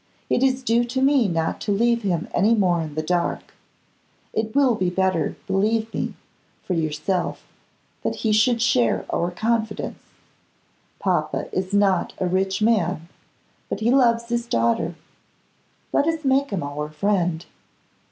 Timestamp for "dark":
3.03-3.53